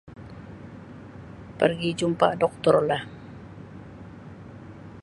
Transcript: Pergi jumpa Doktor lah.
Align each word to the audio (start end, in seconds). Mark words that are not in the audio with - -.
Pergi 1.61 1.89
jumpa 1.99 2.27
Doktor 2.41 2.75
lah. 2.89 3.03